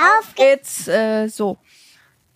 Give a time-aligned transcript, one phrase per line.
[0.00, 0.88] Auf geht's.
[0.88, 1.58] Äh, so.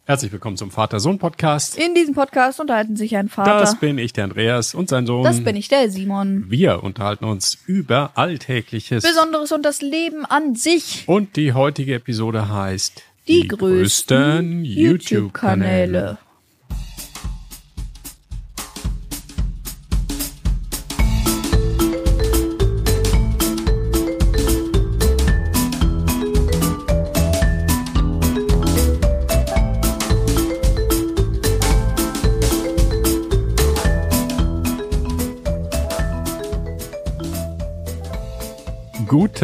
[0.05, 1.79] Herzlich willkommen zum Vater-Sohn-Podcast.
[1.79, 3.59] In diesem Podcast unterhalten sich ein Vater.
[3.59, 5.25] Das bin ich, der Andreas, und sein Sohn.
[5.25, 6.45] Das bin ich, der Simon.
[6.51, 9.03] Wir unterhalten uns über Alltägliches.
[9.03, 11.05] Besonderes und das Leben an sich.
[11.07, 16.19] Und die heutige Episode heißt Die, größten YouTube-Kanäle.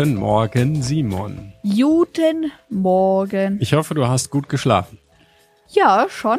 [0.00, 1.52] Guten Morgen, Simon.
[1.62, 3.58] Guten Morgen.
[3.60, 4.96] Ich hoffe, du hast gut geschlafen.
[5.68, 6.38] Ja, schon.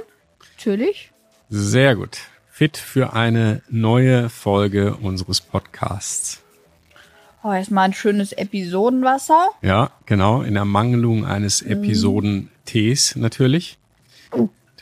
[0.57, 1.11] Natürlich.
[1.47, 2.17] Sehr gut.
[2.49, 6.41] Fit für eine neue Folge unseres Podcasts.
[7.43, 9.49] Oh, erstmal ein schönes Episodenwasser.
[9.62, 11.71] Ja, genau, in Ermangelung eines Mhm.
[11.73, 13.77] Episoden-Tees natürlich.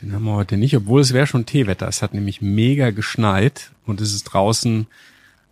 [0.00, 1.86] Den haben wir heute nicht, obwohl es wäre schon Teewetter.
[1.86, 4.86] Es hat nämlich mega geschneit und es ist draußen,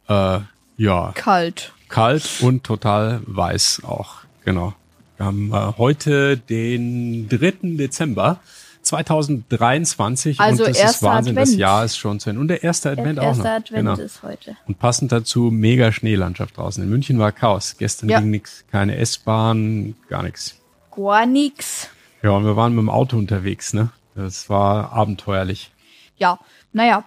[0.08, 0.38] äh,
[0.78, 1.74] ja, Kalt.
[1.88, 4.16] Kalt und total weiß auch.
[4.44, 4.74] Genau.
[5.16, 7.76] Wir haben äh, heute den 3.
[7.76, 8.40] Dezember
[8.82, 11.58] 2023 Also und es ist Wahnsinn, das Advent.
[11.60, 12.40] Jahr ist schon zu Ende.
[12.40, 13.50] Und der erste Advent auch Erster noch.
[13.50, 13.94] Advent genau.
[13.96, 14.56] ist heute.
[14.66, 16.82] Und passend dazu mega Schneelandschaft draußen.
[16.82, 17.76] In München war Chaos.
[17.78, 18.20] Gestern Ja.
[18.20, 20.56] ging nix, keine S-Bahn, gar nichts.
[20.94, 21.88] Gar nix.
[22.22, 23.90] Ja, und wir waren mit dem Auto unterwegs, ne?
[24.14, 25.70] Das war abenteuerlich.
[26.16, 26.38] Ja,
[26.72, 27.04] naja.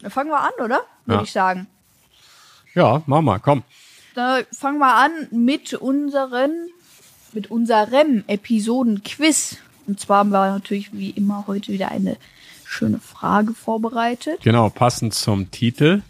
[0.00, 0.80] Dann fangen wir an, oder?
[1.06, 1.22] Würde Ja.
[1.22, 1.66] ich sagen.
[2.74, 3.62] Ja, mach mal, komm.
[4.14, 6.68] Da fangen wir an mit unseren,
[7.32, 9.56] mit unserem Episoden-Quiz.
[9.86, 12.16] Und zwar haben wir natürlich wie immer heute wieder eine
[12.64, 14.40] schöne Frage vorbereitet.
[14.42, 16.02] Genau, passend zum Titel.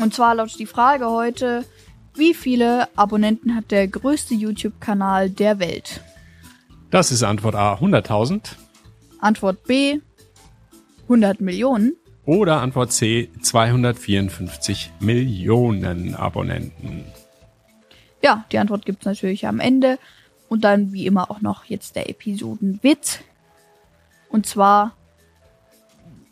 [0.00, 1.64] Und zwar lautet die Frage heute,
[2.14, 6.02] wie viele Abonnenten hat der größte YouTube-Kanal der Welt?
[6.90, 8.56] Das ist Antwort A, 100.000.
[9.18, 10.00] Antwort B,
[11.04, 11.96] 100 Millionen.
[12.24, 17.04] Oder Antwort C, 254 Millionen Abonnenten.
[18.22, 19.98] Ja, die Antwort gibt's natürlich am Ende.
[20.48, 23.20] Und dann wie immer auch noch jetzt der Episodenwitz.
[24.28, 24.96] Und zwar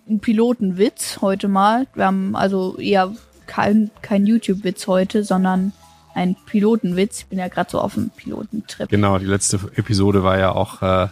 [0.08, 1.86] ein Pilotenwitz heute mal.
[1.94, 3.12] Wir haben also eher
[3.46, 5.72] kein, kein YouTube-Witz heute, sondern
[6.14, 7.20] ein Pilotenwitz.
[7.20, 8.88] Ich bin ja gerade so auf dem Pilotentrip.
[8.88, 11.08] Genau, die letzte Episode war ja auch äh,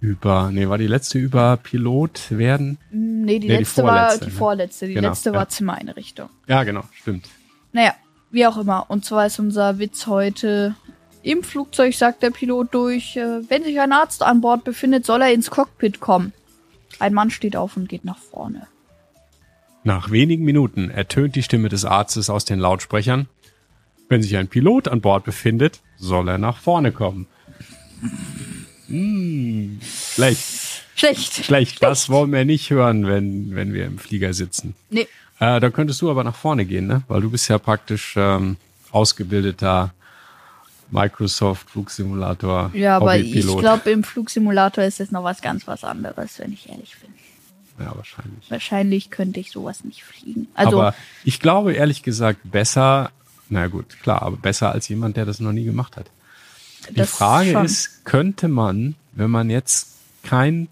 [0.00, 2.78] über, nee, war die letzte über Pilot werden?
[2.90, 4.36] Nee, die Nee, die letzte war vorletzte, die ne?
[4.38, 4.86] vorletzte.
[4.88, 5.36] Die Genau, letzte ja.
[5.36, 6.28] war Zimmereinrichtung.
[6.46, 7.28] Ja, genau, stimmt.
[7.72, 7.94] Naja,
[8.34, 8.86] wie auch immer.
[8.88, 10.74] Und zwar ist unser Witz heute.
[11.22, 15.22] Im Flugzeug sagt der Pilot durch, äh, wenn sich ein Arzt an Bord befindet, soll
[15.22, 16.32] er ins Cockpit kommen.
[16.98, 18.66] Ein Mann steht auf und geht nach vorne.
[19.84, 23.28] Nach wenigen Minuten ertönt die Stimme des Arztes aus den Lautsprechern.
[24.08, 27.26] Wenn sich ein Pilot an Bord befindet, soll er nach vorne kommen.
[28.88, 31.44] Hm, schlecht, Schlecht.
[31.44, 31.82] schlecht.
[31.82, 34.74] Das wollen wir nicht hören, wenn, wenn wir im Flieger sitzen.
[34.90, 35.08] Nee.
[35.40, 37.02] Äh, da könntest du aber nach vorne gehen, ne?
[37.08, 38.56] Weil du bist ja praktisch ähm,
[38.92, 39.92] ausgebildeter
[40.90, 42.70] Microsoft Flugsimulator.
[42.72, 46.68] Ja, aber ich glaube, im Flugsimulator ist es noch was ganz was anderes, wenn ich
[46.68, 47.10] ehrlich bin.
[47.84, 48.50] Ja, wahrscheinlich.
[48.50, 50.46] Wahrscheinlich könnte ich sowas nicht fliegen.
[50.54, 50.94] Also, aber
[51.24, 53.10] ich glaube ehrlich gesagt besser,
[53.48, 56.06] na gut, klar, aber besser als jemand, der das noch nie gemacht hat.
[56.90, 57.64] Die Frage schon.
[57.64, 60.68] ist, könnte man, wenn man jetzt kein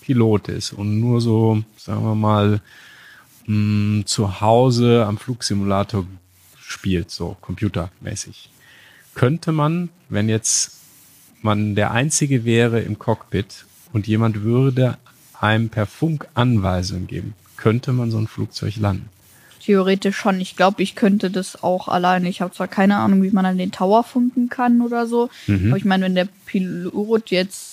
[0.00, 2.60] Pilot ist und nur so, sagen wir mal,
[3.48, 6.06] mh, zu Hause am Flugsimulator
[6.60, 8.50] spielt, so computermäßig,
[9.14, 10.76] könnte man, wenn jetzt
[11.42, 14.98] man der Einzige wäre im Cockpit und jemand würde
[15.40, 19.08] einem per Funk Anweisungen geben, könnte man so ein Flugzeug landen.
[19.64, 20.40] theoretisch schon.
[20.40, 22.28] Ich glaube, ich könnte das auch alleine.
[22.28, 25.28] Ich habe zwar keine Ahnung, wie man an den Tower funken kann oder so.
[25.46, 25.68] Mhm.
[25.68, 27.67] Aber ich meine, wenn der Pilot jetzt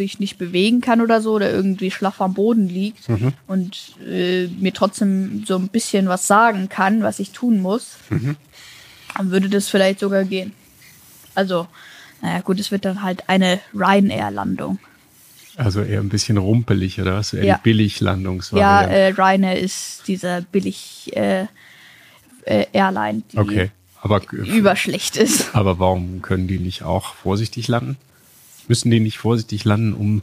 [0.00, 3.32] sich nicht bewegen kann oder so oder irgendwie schlaff am Boden liegt Mhm.
[3.46, 3.78] und
[4.08, 8.36] äh, mir trotzdem so ein bisschen was sagen kann, was ich tun muss, Mhm.
[9.16, 10.52] dann würde das vielleicht sogar gehen.
[11.34, 11.66] Also,
[12.22, 14.78] naja, gut, es wird dann halt eine Ryanair-Landung.
[15.56, 17.34] Also eher ein bisschen rumpelig, oder was?
[17.34, 17.54] Eher Ja.
[17.56, 18.90] die Billiglandungsvariante.
[18.90, 21.46] Ja, äh, Ryanair ist dieser billig äh,
[22.46, 23.70] äh, Airline, die okay.
[24.02, 25.54] Aber, überschlecht ist.
[25.54, 27.96] aber warum können die nicht auch vorsichtig landen?
[28.70, 30.22] Müssen die nicht vorsichtig landen, um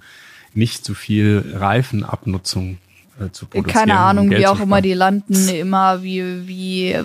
[0.54, 2.78] nicht zu viel Reifenabnutzung
[3.20, 3.74] äh, zu produzieren?
[3.74, 6.96] Keine um Ahnung, Geld wie auch immer, die landen immer wie, wie,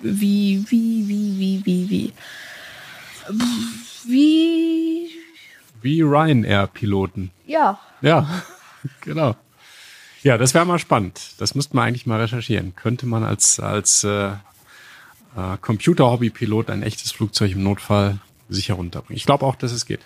[0.00, 2.12] wie, wie, wie, wie, wie, wie.
[4.06, 5.10] Wie,
[5.82, 7.32] Wie Ryanair-Piloten.
[7.46, 8.42] ja, Ja,
[9.02, 9.36] genau.
[10.22, 11.32] Ja, das wäre mal spannend.
[11.36, 12.74] Das müsste man eigentlich mal recherchieren.
[12.74, 14.36] Könnte man als, als äh, äh,
[15.60, 19.18] Computer-Hobby-Pilot ein echtes Flugzeug im Notfall sicher runterbringen?
[19.18, 20.00] Ich glaube auch, dass es geht.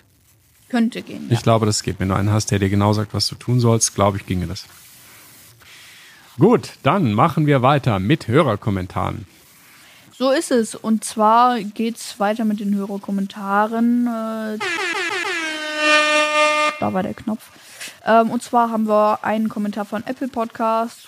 [0.69, 1.27] Könnte gehen.
[1.31, 1.99] Ich glaube, das geht.
[1.99, 4.47] Wenn du einen hast, der dir genau sagt, was du tun sollst, glaube ich, ginge
[4.47, 4.65] das.
[6.39, 9.25] Gut, dann machen wir weiter mit Hörerkommentaren.
[10.17, 10.75] So ist es.
[10.75, 14.07] Und zwar geht's weiter mit den Hörerkommentaren.
[14.07, 14.57] Äh,
[16.79, 17.49] da war der Knopf.
[18.05, 21.07] Ähm, und zwar haben wir einen Kommentar von Apple Podcast.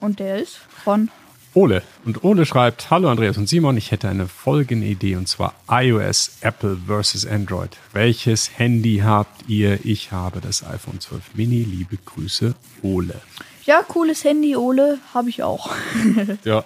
[0.00, 1.10] Und der ist von
[1.54, 1.82] Ole.
[2.04, 6.38] Und Ole schreibt, hallo Andreas und Simon, ich hätte eine folgende Idee und zwar iOS,
[6.40, 7.70] Apple versus Android.
[7.92, 9.84] Welches Handy habt ihr?
[9.84, 11.62] Ich habe das iPhone 12 Mini.
[11.62, 13.20] Liebe Grüße, Ole.
[13.64, 15.70] Ja, cooles Handy, Ole, habe ich auch.
[16.44, 16.64] Ja.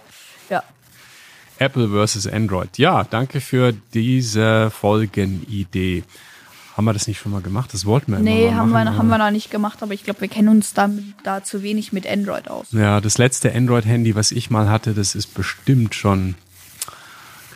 [0.48, 0.62] ja.
[1.58, 2.78] Apple versus Android.
[2.78, 6.04] Ja, danke für diese Folgenidee.
[6.76, 7.72] Haben wir das nicht schon mal gemacht?
[7.72, 8.84] Das wollten wir Nee, haben machen.
[8.86, 10.90] wir, haben wir noch nicht gemacht, aber ich glaube, wir kennen uns da,
[11.24, 12.66] da zu wenig mit Android aus.
[12.72, 16.34] Ja, das letzte Android-Handy, was ich mal hatte, das ist bestimmt schon,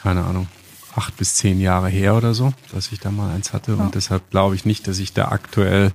[0.02, 0.48] keine Ahnung,
[0.96, 3.76] acht bis zehn Jahre her oder so, dass ich da mal eins hatte.
[3.76, 5.92] Und deshalb glaube ich nicht, dass ich da aktuell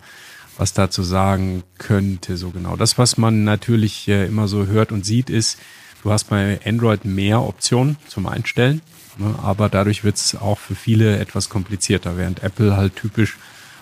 [0.58, 2.76] was dazu sagen könnte, so genau.
[2.78, 5.58] Das, was man natürlich äh, immer so hört und sieht, ist,
[6.04, 8.82] du hast bei Android mehr Optionen zum Einstellen,
[9.18, 13.38] ne, aber dadurch wird es auch für viele etwas komplizierter, während Apple halt typisch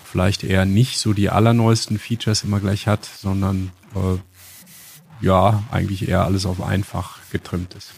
[0.06, 6.26] vielleicht eher nicht so die allerneuesten Features immer gleich hat, sondern äh, ja, eigentlich eher
[6.26, 7.92] alles auf einfach getrimmt ist.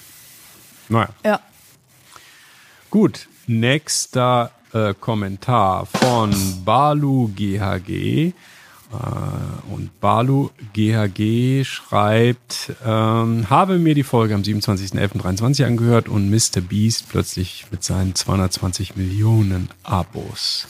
[0.90, 1.40] Naja, Ja.
[2.90, 3.28] gut.
[3.48, 6.34] Nächster äh, Kommentar von
[6.66, 8.34] Balu GHG.
[8.92, 16.62] Äh, und Balu GHG schreibt, ähm, habe mir die Folge am 27.11.23 angehört und Mr.
[16.62, 20.68] Beast plötzlich mit seinen 220 Millionen Abos.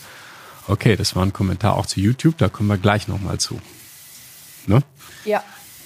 [0.68, 3.60] Okay, das war ein Kommentar auch zu YouTube, da kommen wir gleich nochmal zu.
[4.68, 4.82] Ne?
[5.26, 5.44] Ja.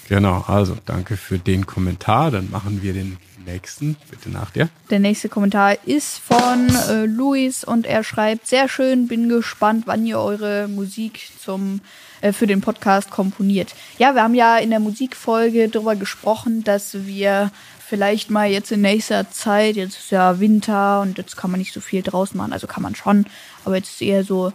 [0.08, 2.32] Genau, also danke für den Kommentar.
[2.32, 3.96] Dann machen wir den nächsten.
[4.10, 4.70] Bitte nach dir.
[4.90, 10.06] Der nächste Kommentar ist von äh, Luis und er schreibt, sehr schön, bin gespannt, wann
[10.06, 11.82] ihr eure Musik zum,
[12.22, 13.76] äh, für den Podcast komponiert.
[13.98, 17.52] Ja, wir haben ja in der Musikfolge darüber gesprochen, dass wir
[17.90, 21.74] vielleicht mal jetzt in nächster Zeit, jetzt ist ja Winter und jetzt kann man nicht
[21.74, 23.26] so viel draußen machen, also kann man schon,
[23.66, 24.54] aber jetzt ist eher so,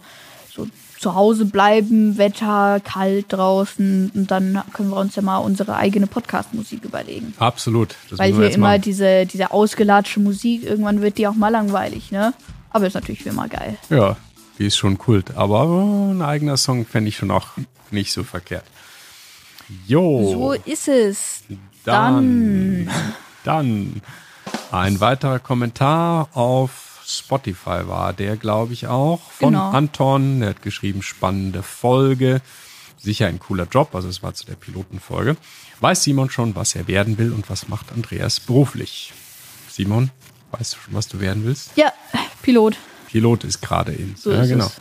[0.54, 5.76] so zu Hause bleiben, Wetter, kalt draußen und dann können wir uns ja mal unsere
[5.76, 7.34] eigene Podcast-Musik überlegen.
[7.38, 7.94] Absolut.
[8.10, 12.32] Das Weil hier immer diese, diese ausgelatschte Musik, irgendwann wird die auch mal langweilig, ne?
[12.70, 13.76] Aber ist natürlich wie immer geil.
[13.90, 14.16] Ja,
[14.58, 15.36] die ist schon Kult.
[15.36, 17.48] Aber ein eigener Song fände ich schon auch
[17.90, 18.64] nicht so verkehrt.
[19.86, 20.32] Jo.
[20.32, 21.44] So ist es.
[21.84, 22.88] Dann,
[23.44, 24.02] dann
[24.72, 29.70] ein weiterer Kommentar auf Spotify war der, glaube ich, auch von Genau.
[29.70, 30.40] Anton.
[30.40, 32.40] Der hat geschrieben, spannende Folge.
[32.98, 35.36] Sicher ein cooler Job, also es war zu der Pilotenfolge.
[35.80, 39.12] Weiß Simon schon, was er werden will und was macht Andreas beruflich?
[39.70, 40.10] Simon,
[40.52, 41.72] weißt du schon, was du werden willst?
[41.76, 41.92] Ja,
[42.42, 42.76] Pilot.
[43.10, 44.16] Pilot ist gerade in.
[44.16, 44.66] So ja, ist genau.
[44.66, 44.72] es.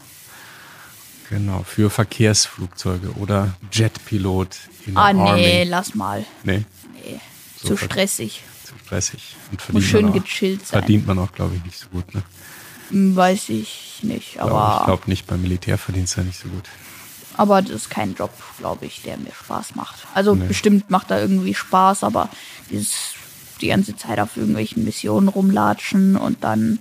[1.29, 4.55] Genau, für Verkehrsflugzeuge oder Jetpilot
[4.85, 5.63] in der Ah, nee, Army.
[5.69, 6.25] lass mal.
[6.43, 7.19] Nee, Nee,
[7.61, 8.43] So zu stressig.
[8.85, 9.35] Stressig.
[9.51, 10.79] Und Muss verdient schön auch, gechillt sein.
[10.81, 12.13] Verdient man auch, glaube ich, nicht so gut.
[12.13, 12.23] Ne?
[12.89, 16.39] Hm, Weiß ich nicht, Glaub, aber, ich glaube nicht, beim Militär verdienst du ja nicht
[16.39, 16.65] so gut.
[17.37, 20.05] aber das ist kein Job, glaube ich, der mir Spaß macht.
[20.13, 20.47] Also Nee.
[20.47, 22.29] bestimmt macht da irgendwie Spaß, aber
[22.69, 23.13] dieses
[23.61, 26.79] die ganze Zeit auf irgendwelchen Missionen rumlatschen und dann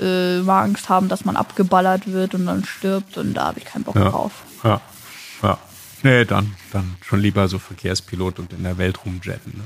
[0.00, 3.64] äh, mal Angst haben, dass man abgeballert wird und dann stirbt und da habe ich
[3.64, 4.10] keinen Bock Ja.
[4.10, 4.32] drauf.
[4.62, 4.80] Ja,
[5.42, 5.58] ja.
[6.02, 9.54] Nee, dann, dann schon lieber so Verkehrspilot und in der Welt rumjetten.
[9.56, 9.64] Ne?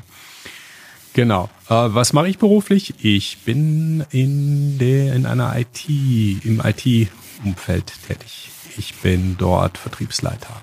[1.15, 1.49] Genau.
[1.69, 2.95] Äh, was mache ich beruflich?
[3.05, 8.51] Ich bin in der in einer IT im IT-Umfeld tätig.
[8.79, 10.55] Ich bin dort Vertriebsleiter.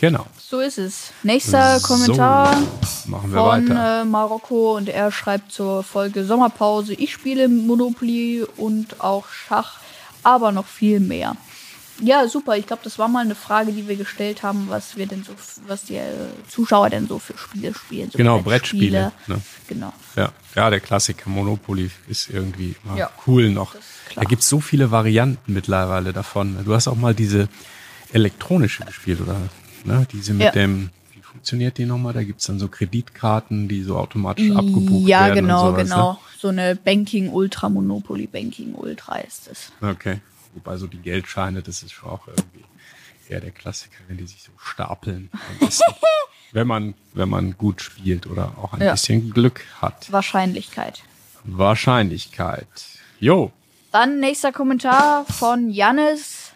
[0.00, 0.26] Genau.
[0.38, 1.12] So ist es.
[1.24, 2.56] Nächster Kommentar
[3.04, 4.02] So, machen wir von weiter.
[4.02, 6.94] äh, Marokko und er schreibt zur Folge Sommerpause.
[6.94, 9.78] Ich spiele Monopoly und auch Schach,
[10.22, 11.36] aber noch viel mehr.
[12.00, 12.56] Ja, super.
[12.56, 15.32] Ich glaube, das war mal eine Frage, die wir gestellt haben, was wir denn so,
[15.66, 16.12] was die äh,
[16.48, 18.10] Zuschauer denn so für Spiele spielen.
[18.10, 19.40] So Genau, Brettspiele, ne?
[19.66, 19.92] Genau.
[20.16, 23.74] Ja, ja, der Klassiker Monopoly ist irgendwie Ja, cool noch.
[24.14, 26.56] Da gibt's so viele Varianten mittlerweile davon.
[26.64, 27.48] Du hast auch mal diese
[28.12, 29.36] elektronische gespielt, oder?
[29.84, 30.06] Ne?
[30.12, 30.50] Diese mit Ja.
[30.52, 32.12] dem, wie funktioniert die nochmal?
[32.14, 35.34] Da gibt's dann so Kreditkarten, die so automatisch abgebucht Ja, werden.
[35.42, 36.18] genau, und sowas, genau.
[36.38, 39.72] So eine Banking Ultra Monopoly Banking Ultra ist es.
[39.80, 39.90] Ne?
[39.90, 40.20] Okay.
[40.64, 42.64] Wobei so die Geldscheine, das ist schon auch irgendwie
[43.28, 45.30] eher der Klassiker, wenn die sich so stapeln.
[46.52, 48.92] wenn man, wenn man gut spielt oder auch ein Ja.
[48.92, 50.10] bisschen Glück hat.
[50.10, 51.02] Wahrscheinlichkeit.
[51.44, 52.66] Wahrscheinlichkeit.
[53.20, 53.52] Jo,
[53.92, 56.52] Dann nächster Kommentar von Jannis.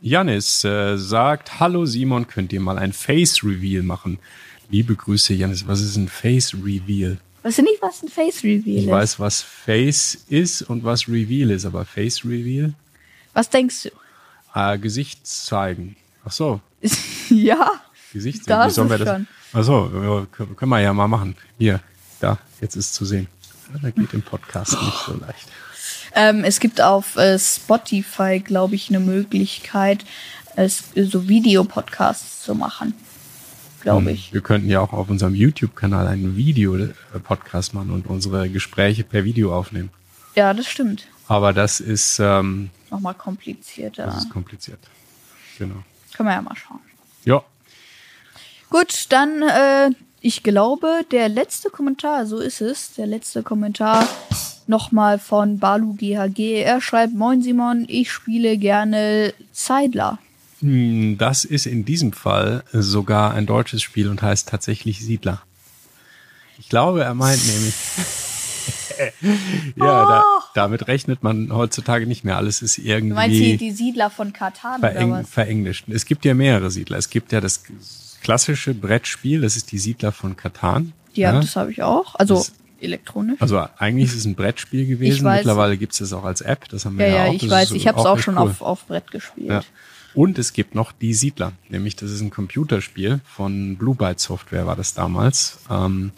[0.00, 4.18] Janis äh, sagt, hallo Simon, könnt ihr mal ein Face Reveal machen?
[4.70, 5.66] Liebe Grüße, Janis.
[5.66, 7.18] Was ist ein Face Reveal?
[7.42, 8.90] Weißt du nicht, was ein Face Reveal Ich ist?
[8.90, 12.74] weiß, was Face ist und was Reveal ist, aber Face Reveal?
[13.32, 13.90] Was denkst du?
[14.58, 15.96] Äh, Gesicht zeigen.
[16.24, 16.60] Ach so,
[17.30, 17.72] ja,
[18.12, 19.08] Gesicht Da Wie sollen wir das?
[19.08, 19.26] schon.
[19.52, 21.34] Ach so, können wir ja mal machen.
[21.58, 21.80] Hier,
[22.20, 23.26] da, jetzt ist zu sehen.
[23.82, 25.46] Da geht im Podcast nicht so leicht.
[26.14, 30.04] ähm, es gibt auf äh, Spotify, glaube ich, eine Möglichkeit,
[30.56, 32.94] es, so Videopodcasts zu machen.
[33.80, 34.32] Glaube ich.
[34.32, 39.56] Wir könnten ja auch auf unserem YouTube-Kanal einen Video-Podcast machen und unsere Gespräche per Video
[39.56, 39.90] aufnehmen.
[40.34, 41.06] Ja, das stimmt.
[41.28, 44.06] Aber das ist, ähm, Nochmal komplizierter.
[44.06, 44.80] das ist kompliziert.
[45.58, 45.76] Genau.
[46.14, 46.80] Können wir ja mal schauen.
[47.24, 47.42] Ja,
[48.70, 54.06] Gut, dann, äh, ich glaube, der letzte Kommentar, so ist es, der letzte Kommentar
[54.68, 56.62] nochmal von Balu GHG.
[56.62, 60.18] Er schreibt, Moin Simon, ich spiele gerne Zeidler.
[60.60, 65.42] Hm, Das ist in diesem Fall sogar ein deutsches Spiel und heißt tatsächlich Siedler.
[66.58, 67.74] Ich glaube, er meint nämlich.
[69.76, 70.24] ja, da,
[70.54, 72.36] damit rechnet man heutzutage nicht mehr.
[72.36, 75.28] Alles ist Du meinst irgendwie hier die Siedler von Katan oder vereng, was?
[75.30, 75.88] verenglischt.
[75.88, 76.98] Es gibt ja mehrere Siedler.
[76.98, 77.62] Es gibt ja das
[78.22, 80.92] klassische Brettspiel, das ist die Siedler von Katan.
[81.14, 82.14] Ja, das habe ich auch.
[82.16, 83.40] Also Das- elektronisch.
[83.40, 85.24] Also eigentlich ist es ein Brettspiel gewesen.
[85.24, 86.68] Mittlerweile gibt es das auch als App.
[86.68, 87.34] Das haben wir ja, ja, ja, auch.
[87.34, 88.42] ich Das weiß, ich habe es auch schon cool.
[88.48, 89.48] auf, auf Brett gespielt.
[89.48, 89.62] Ja.
[90.14, 94.66] Und es gibt noch die Siedler, nämlich das ist ein Computerspiel von Blue Byte Software
[94.66, 95.60] war das damals.
[95.70, 96.12] Ähm,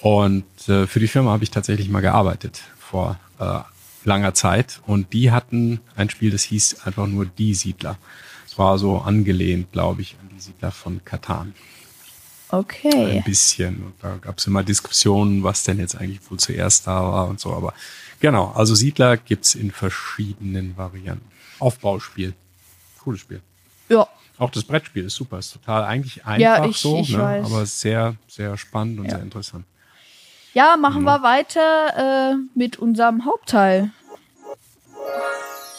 [0.00, 3.60] und äh, für die Firma habe ich tatsächlich mal gearbeitet vor äh,
[4.04, 4.80] langer Zeit.
[4.86, 7.98] Und die hatten ein Spiel, das hieß einfach nur Die Siedler.
[8.46, 11.54] Es war so angelehnt, glaube ich, an die Siedler von Katan.
[12.50, 13.16] Okay.
[13.16, 13.82] Ein bisschen.
[13.82, 17.40] Und da gab es immer Diskussionen, was denn jetzt eigentlich wohl zuerst da war und
[17.40, 17.52] so.
[17.52, 17.74] Aber
[18.20, 21.26] genau, also Siedler gibt's in verschiedenen Varianten.
[21.58, 22.34] Aufbauspiel.
[23.04, 23.40] Cooles Spiel.
[23.88, 24.06] Ja,
[24.38, 27.18] Auch das Brettspiel ist super, ist total eigentlich einfach Ja, ich- so, ich ne?
[27.22, 27.46] weiß.
[27.46, 29.12] aber sehr, sehr spannend und Ja.
[29.12, 29.64] sehr interessant.
[30.54, 31.06] ja machen Mhm.
[31.06, 33.90] wir weiter äh, mit unserem Hauptteil.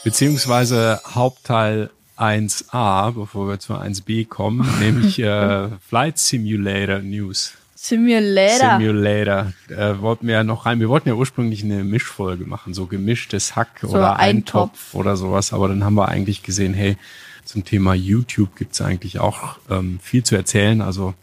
[0.04, 7.54] Beziehungsweise Hauptteil 1a, bevor wir zu 1b kommen, nämlich äh, Flight Simulator News.
[7.88, 8.80] Simulator.
[8.80, 9.54] Simulator.
[9.70, 10.80] Äh, wollten wir ja noch rein.
[10.80, 14.64] Wir wollten ja ursprünglich eine Mischfolge machen, so gemischtes Hack oder Eintopf.
[14.64, 15.54] Eintopf oder sowas.
[15.54, 16.98] Aber dann haben wir eigentlich gesehen, hey,
[17.44, 20.82] zum Thema YouTube gibt's eigentlich auch ähm, viel zu erzählen.
[20.82, 21.14] Also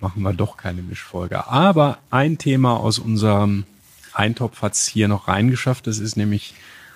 [0.00, 1.46] machen wir doch keine Mischfolge.
[1.46, 3.64] Aber ein Thema aus unserem
[4.12, 5.86] Eintopf hat's hier noch reingeschafft.
[5.86, 6.54] Das ist nämlich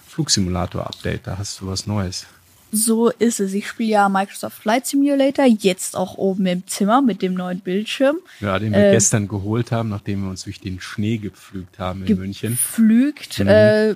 [0.09, 1.29] Flugsimulator-Update.
[1.29, 2.27] Da hast du was Neues.
[2.75, 3.55] So ist es.
[3.55, 8.17] Ich spiele ja Microsoft Flight Simulator, jetzt auch oben im Zimmer mit dem neuen Bildschirm.
[8.41, 12.05] Ja, den wir Äh, gestern geholt haben, nachdem wir uns durch den Schnee gepflügt haben
[12.05, 12.53] in München.
[12.53, 13.39] Gepflügt.
[13.39, 13.95] Äh,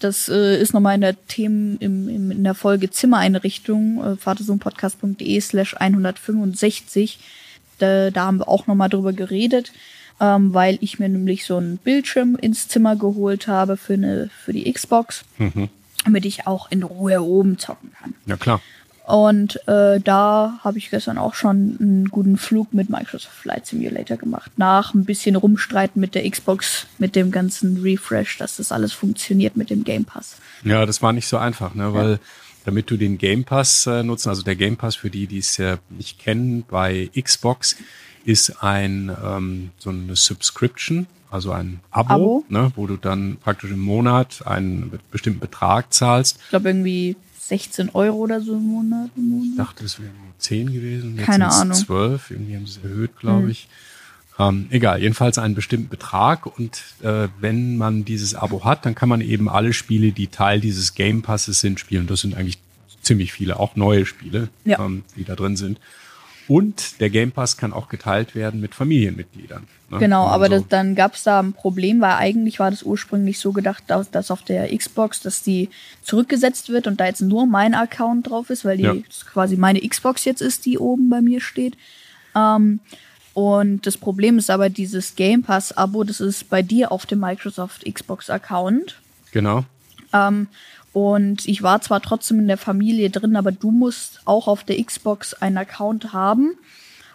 [0.00, 5.40] das äh, ist nochmal in der Themen im, im, in der Folge Zimmereinrichtung, äh, vatersohnpodcast.de
[5.40, 7.18] slash 165.
[7.78, 9.72] Da, da haben wir auch nochmal drüber geredet,
[10.20, 14.52] ähm, weil ich mir nämlich so einen Bildschirm ins Zimmer geholt habe für, eine, für
[14.52, 15.24] die Xbox,
[16.04, 18.14] damit ich auch in Ruhe oben zocken kann.
[18.26, 18.60] Ja, klar.
[19.06, 24.16] Und äh, da habe ich gestern auch schon einen guten Flug mit Microsoft Flight Simulator
[24.16, 24.52] gemacht.
[24.56, 29.56] Nach ein bisschen rumstreiten mit der Xbox, mit dem ganzen Refresh, dass das alles funktioniert
[29.56, 30.36] mit dem Game Pass.
[30.62, 31.92] Ja, das war nicht so einfach, ne?
[31.92, 32.20] weil
[32.64, 35.58] damit du den Game Pass äh, nutzen, also der Game Pass für die, die es
[35.58, 37.76] äh, nicht kennen, bei Xbox
[38.24, 42.44] ist ein ähm, so eine Subscription, also ein Abo, Abo.
[42.48, 46.38] Ne, wo du dann praktisch im Monat einen be- bestimmten Betrag zahlst.
[46.44, 49.10] Ich glaube irgendwie 16 Euro oder so im Monat.
[49.16, 49.48] Im Monat.
[49.50, 51.16] Ich dachte, es wären nur 10 gewesen.
[51.16, 51.76] Jetzt Keine Ahnung.
[51.76, 51.84] Hm.
[51.86, 53.68] 12, irgendwie haben sie es erhöht, glaube ich.
[54.38, 59.08] Ähm, egal, jedenfalls einen bestimmten Betrag und äh, wenn man dieses Abo hat, dann kann
[59.08, 62.06] man eben alle Spiele, die Teil dieses Game Passes sind, spielen.
[62.06, 62.58] Das sind eigentlich
[63.02, 64.84] ziemlich viele, auch neue Spiele, Ja.
[64.84, 65.78] ähm, die da drin sind.
[66.50, 69.68] Und der Game Pass kann auch geteilt werden mit Familienmitgliedern.
[69.88, 69.98] ne?
[70.00, 73.38] Genau, aber so- das, dann gab es da ein Problem, weil eigentlich war das ursprünglich
[73.38, 75.68] so gedacht, dass, dass auf der Xbox, dass die
[76.02, 78.94] zurückgesetzt wird und da jetzt nur mein Account drauf ist, weil die Ja.
[79.32, 81.76] quasi meine Xbox jetzt ist, die oben bei mir steht.
[82.34, 82.80] Ähm,
[83.32, 87.84] und das Problem ist aber dieses Game Pass-Abo, das ist bei dir auf dem Microsoft
[87.84, 89.00] Xbox-Account.
[89.30, 89.64] Genau.
[90.12, 90.48] Ähm,
[90.92, 94.82] und ich war zwar trotzdem in der Familie drin, aber du musst auch auf der
[94.82, 96.52] Xbox einen Account haben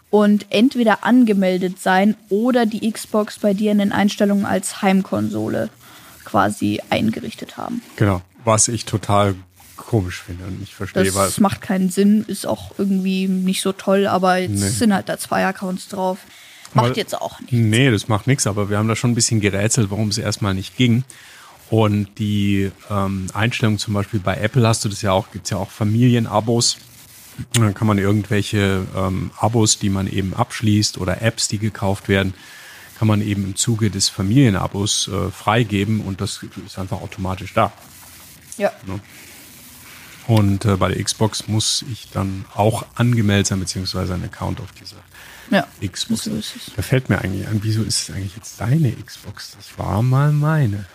[0.10, 5.70] und entweder angemeldet sein oder die Xbox bei dir in den Einstellungen als Heimkonsole
[6.24, 7.82] quasi eingerichtet haben.
[7.98, 8.22] Genau.
[8.46, 9.36] Was ich total
[9.76, 13.74] komisch finde und nicht verstehe, weil Das macht keinen Sinn, ist auch irgendwie nicht so
[13.74, 14.70] toll, aber jetzt Nee.
[14.70, 16.20] sind halt da zwei Accounts drauf.
[16.74, 17.52] Macht Weil- jetzt auch nicht.
[17.54, 20.54] Nee, das macht nichts, aber wir haben da schon ein bisschen gerätselt, warum es erstmal
[20.54, 21.04] nicht ging.
[21.70, 25.58] Und die ähm, Einstellung zum Beispiel bei Apple hast du das ja auch, gibt's ja
[25.58, 26.78] auch Familienabos.
[27.56, 32.08] Und Dann kann man irgendwelche ähm, Abos, die man eben abschließt oder Apps, die gekauft
[32.08, 32.34] werden,
[32.98, 37.74] kann man eben im Zuge des Familienabos äh, freigeben und das ist einfach automatisch da.
[38.58, 38.72] Ja.
[40.28, 44.72] Und äh, bei der Xbox muss ich dann auch angemeldet sein, beziehungsweise einen Account auf
[44.72, 44.96] dieser
[45.52, 45.68] Ja.
[45.86, 46.24] Xbox.
[46.24, 46.72] So ist es.
[46.76, 49.58] Da fällt mir eigentlich an, wieso ist es eigentlich jetzt deine Xbox?
[49.58, 50.86] Das war mal meine.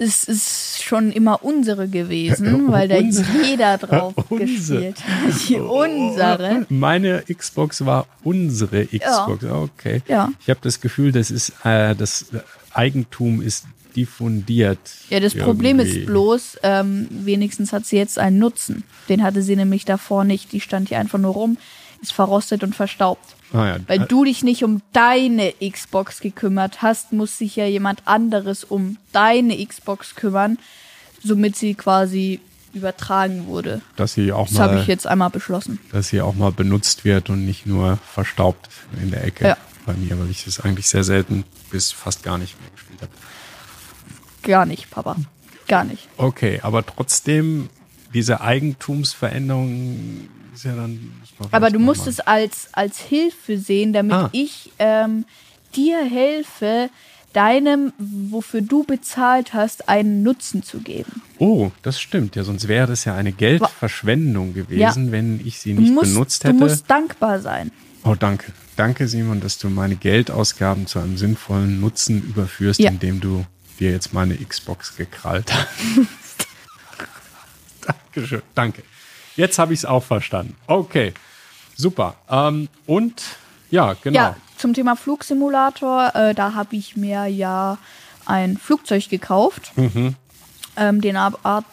[0.00, 4.46] Es ist schon immer unsere gewesen, weil da jeder drauf Unsere.
[4.46, 5.34] gespielt hat.
[5.48, 6.66] Die unsere.
[6.68, 9.44] Meine Xbox war unsere Xbox.
[9.44, 10.02] Okay.
[10.06, 10.30] Ja.
[10.40, 12.26] Ich habe das Gefühl, das ist äh, das
[12.72, 13.64] Eigentum ist
[13.96, 14.78] diffundiert.
[15.10, 16.00] Ja, das Problem irgendwie.
[16.00, 18.84] ist bloß, ähm, wenigstens hat sie jetzt einen Nutzen.
[19.08, 20.52] Den hatte sie nämlich davor nicht.
[20.52, 21.56] Die stand hier einfach nur rum,
[22.00, 23.34] ist verrostet und verstaubt.
[23.52, 23.76] Ah, ja.
[23.86, 28.98] Weil du dich nicht um deine Xbox gekümmert hast, muss sich ja jemand anderes um
[29.12, 30.58] deine Xbox kümmern,
[31.24, 32.40] somit sie quasi
[32.74, 33.80] übertragen wurde.
[33.96, 35.78] dass sie auch Das habe ich jetzt einmal beschlossen.
[35.90, 38.68] dass sie auch mal benutzt wird und nicht nur verstaubt
[39.02, 39.56] in der Ecke Ja.
[39.86, 43.12] bei mir, weil ich das eigentlich sehr selten bis fast gar nicht mehr gespielt habe.
[44.42, 45.16] Gar nicht, Papa.
[45.66, 46.08] Gar nicht.
[46.18, 47.70] Okay, aber trotzdem
[48.14, 50.28] diese Eigentumsveränderung
[50.58, 51.12] ist ja dann.
[51.50, 54.28] Aber du musst mal- es als, als Hilfe sehen, damit Ah.
[54.32, 55.24] ich ähm,
[55.76, 56.90] dir helfe,
[57.32, 61.22] deinem, wofür du bezahlt hast, einen Nutzen zu geben.
[61.38, 62.36] Oh, das stimmt.
[62.36, 66.44] Ja, sonst wäre das ja eine Geldverschwendung gewesen, wenn ich sie Du nicht musst, benutzt
[66.44, 66.58] du hätte.
[66.58, 67.70] musst dankbar sein.
[68.04, 68.52] Oh, danke.
[68.76, 72.90] Danke, Simon, dass du meine Geldausgaben zu einem sinnvollen Nutzen überführst, Ja.
[72.90, 73.44] indem du
[73.78, 75.68] dir jetzt meine Xbox gekrallt hast.
[78.14, 78.42] Dankeschön.
[78.54, 78.82] Danke.
[79.38, 80.56] Jetzt habe ich es auch verstanden.
[80.66, 81.14] Okay.
[81.76, 82.16] Super.
[82.28, 83.22] Ähm, und
[83.70, 84.18] ja, genau.
[84.18, 87.78] Ja, zum Thema Flugsimulator, äh, da habe ich mir ja
[88.26, 89.70] ein Flugzeug gekauft.
[89.76, 90.16] Mhm.
[90.76, 91.64] Ähm, den Airbus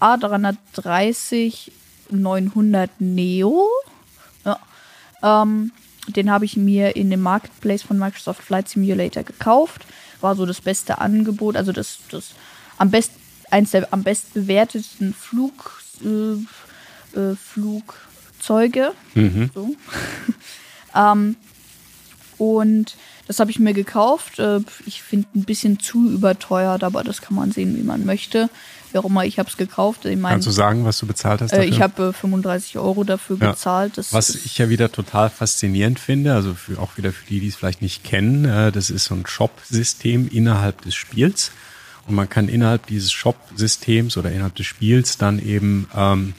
[0.00, 1.70] A330
[2.10, 3.66] 900 Neo.
[4.44, 4.58] Ja.
[5.22, 5.72] Ähm,
[6.08, 9.86] den habe ich mir in dem Marketplace von Microsoft Flight Simulator gekauft.
[10.20, 12.32] War so das beste Angebot, also das, das
[12.76, 13.12] am best,
[13.50, 18.92] eins der am best bewertesten Flug, äh, äh, Flugzeuge.
[19.54, 19.74] So.
[20.94, 21.36] ähm,
[22.38, 24.38] und das habe ich mir gekauft.
[24.38, 28.48] Äh, Ich finde ein bisschen zu überteuert, aber das kann man sehen, wie man möchte.
[28.92, 30.06] Wie auch immer, ich habe es gekauft.
[30.06, 31.52] Ich meine, Kannst du sagen, was du bezahlt hast?
[31.52, 31.70] äh, dafür?
[31.72, 33.50] ich habe äh, 35 Euro dafür Ja.
[33.50, 33.98] bezahlt.
[33.98, 37.48] Das Was ich ja wieder total faszinierend finde, also für, auch wieder für die, die
[37.48, 41.50] es vielleicht nicht kennen, äh, das ist so ein Shop-System innerhalb des Spiels.
[42.08, 46.32] Und man kann innerhalb dieses Shop-Systems oder innerhalb des Spiels dann eben ähm,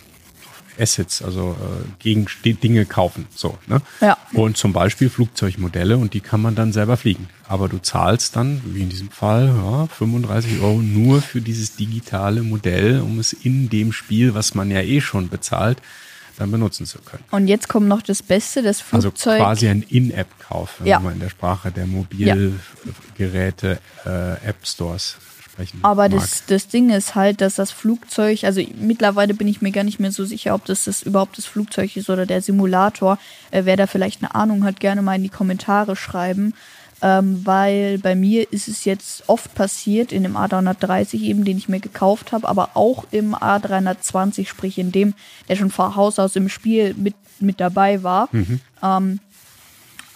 [0.80, 3.28] Assets, also äh, gegen Dinge kaufen.
[3.36, 3.82] So, ne?
[4.02, 4.18] Ja.
[4.34, 7.28] Und zum Beispiel Flugzeugmodelle und die kann man dann selber fliegen.
[7.48, 12.42] Aber du zahlst dann, wie in diesem Fall, ja, 35 Euro nur für dieses digitale
[12.44, 15.80] Modell, um es in dem Spiel, was man ja eh schon bezahlt,
[16.38, 17.24] dann benutzen zu können.
[17.32, 19.40] und jetzt kommt noch das Beste, das Also Flugzeug.
[19.42, 21.00] quasi ein In-App-Kauf, wenn Ja.
[21.02, 24.36] mal in der Sprache der Mobilgeräte äh,
[25.60, 25.80] App Stores sprechen.
[25.84, 26.12] Aber mag.
[26.12, 30.00] das, das Ding ist halt, dass das Flugzeug, also mittlerweile bin ich mir gar nicht
[30.00, 33.18] mehr so sicher, ob das, das überhaupt das Flugzeug ist oder der Simulator.
[33.52, 36.54] Äh, wer da vielleicht eine Ahnung hat, gerne mal in die Kommentare schreiben.
[37.02, 41.70] Ähm, weil bei mir ist es jetzt oft passiert, in dem A330 eben, den ich
[41.70, 45.14] mir gekauft habe, aber auch im A320, sprich in dem,
[45.48, 48.28] der schon von Haus aus im Spiel mit, mit dabei war.
[48.84, 49.22] Ähm,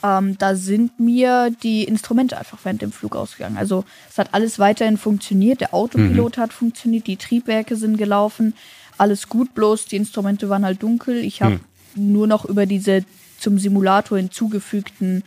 [0.04, 3.58] ähm, da sind mir die Instrumente einfach während dem Flug ausgegangen.
[3.58, 8.54] Also es hat alles weiterhin funktioniert, der Autopilot hat funktioniert, die Triebwerke sind gelaufen,
[8.98, 11.18] alles gut, bloß die Instrumente waren halt dunkel.
[11.18, 11.60] Ich habe
[11.96, 13.06] nur noch über diese
[13.40, 15.24] zum Simulator hinzugefügten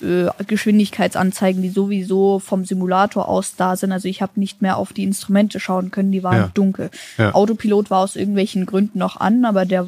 [0.00, 3.92] äh, Geschwindigkeitsanzeigen, die sowieso vom Simulator aus da sind.
[3.92, 6.50] Also ich habe nicht mehr auf die Instrumente schauen können, die waren Ja.
[6.54, 6.90] dunkel.
[7.18, 7.34] Ja.
[7.34, 9.86] Autopilot war aus irgendwelchen Gründen noch an, aber der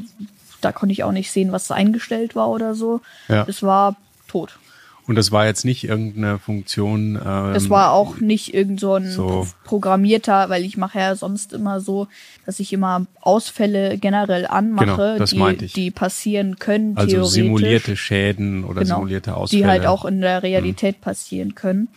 [0.60, 3.00] da konnte ich auch nicht sehen, was eingestellt war oder so.
[3.28, 3.44] Ja.
[3.48, 3.96] Es war
[4.32, 4.58] tot.
[5.04, 7.16] Und das war jetzt nicht irgendeine Funktion.
[7.26, 11.52] Ähm, Es war auch nicht irgend so ein so- programmierter, weil ich mache ja sonst
[11.52, 12.06] immer so,
[12.46, 17.32] dass ich immer Ausfälle generell anmache, Genau, das die, die passieren können, also theoretisch.
[17.34, 19.62] simulierte Schäden oder Genau, simulierte Ausfälle.
[19.62, 21.88] die halt auch in der Realität passieren können.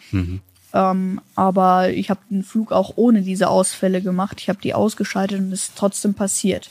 [0.75, 4.41] Ähm, aber ich habe den Flug auch ohne diese Ausfälle gemacht.
[4.41, 6.69] Ich habe die ausgeschaltet und es ist trotzdem passiert.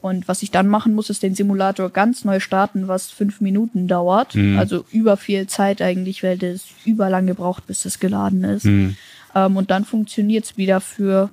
[0.00, 3.88] Und was ich dann machen muss, ist den Simulator ganz neu starten, was fünf Minuten
[3.88, 4.34] dauert.
[4.56, 8.64] Also über viel Zeit eigentlich, weil das überlang gebraucht, bis das geladen ist.
[8.64, 11.28] Ähm, und dann funktioniert's wieder für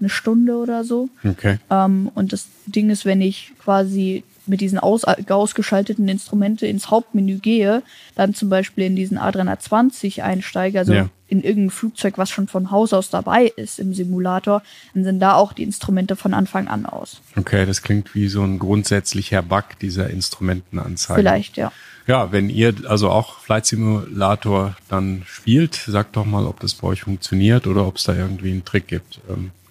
[0.00, 1.10] eine Stunde oder so.
[1.22, 1.58] Okay.
[1.70, 7.38] Ähm, und das Ding ist, wenn ich quasi mit diesen aus, ausgeschalteten Instrumente ins Hauptmenü
[7.38, 7.82] gehe,
[8.14, 11.08] dann zum Beispiel in diesen A320 einsteige, also Ja.
[11.28, 14.62] in irgendein Flugzeug, was schon von Haus aus dabei ist im Simulator,
[14.94, 17.20] dann sind da auch die Instrumente von Anfang an aus.
[17.36, 21.20] Okay, das klingt wie so ein grundsätzlicher Bug dieser Instrumentenanzeige.
[21.20, 21.72] Vielleicht, ja.
[22.06, 26.86] Ja, wenn ihr also auch Flight Simulator dann spielt, sagt doch mal, ob das bei
[26.86, 29.20] euch funktioniert oder ob es da irgendwie einen Trick gibt.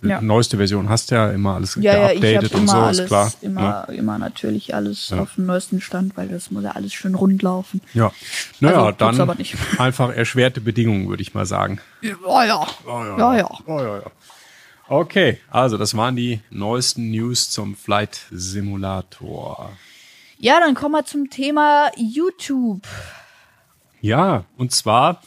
[0.10, 0.22] Ja.
[0.22, 3.08] neueste Version hast du ja immer alles Ja, ja, geupdatet und immer so, alles, ist
[3.08, 3.32] klar.
[3.42, 3.84] immer, Ja.
[3.94, 5.20] immer natürlich alles Ja.
[5.22, 7.82] auf dem neuesten Stand, weil das muss ja alles schön rund laufen.
[7.94, 8.12] Ja.
[8.60, 9.56] Naja, Also, dann aber nicht.
[9.80, 11.80] einfach erschwerte Bedingungen, würde ich mal sagen.
[12.02, 12.16] Ja,
[12.46, 12.68] ja.
[12.86, 13.50] Ja, ja.
[13.66, 14.12] Oh, ja, ja.
[14.88, 19.72] Okay, also das waren die neuesten News zum Flight Simulator.
[20.38, 22.82] Ja, dann kommen wir zum Thema YouTube.
[24.02, 25.22] Ja, und zwar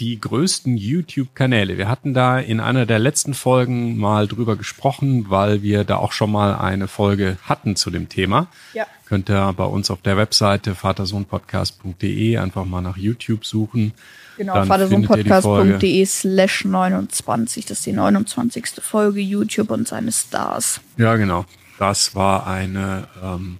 [0.00, 1.76] die größten YouTube-Kanäle.
[1.76, 6.12] Wir hatten da in einer der letzten Folgen mal drüber gesprochen, weil wir da auch
[6.12, 8.48] schon mal eine Folge hatten zu dem Thema.
[8.72, 8.86] Ja.
[9.04, 13.92] Könnt ihr bei uns auf der Webseite vatersohnpodcast.de einfach mal nach YouTube suchen.
[14.38, 17.66] Genau, vatersohnpodcast.de slash 29.
[17.66, 18.66] Das ist die 29.
[18.80, 20.80] Folge YouTube und seine Stars.
[20.96, 21.44] Ja, genau.
[21.78, 23.58] Das war eine, ähm,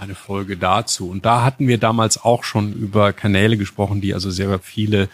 [0.00, 1.10] eine Folge dazu.
[1.10, 5.10] Und da hatten wir damals auch schon über Kanäle gesprochen, die also sehr viele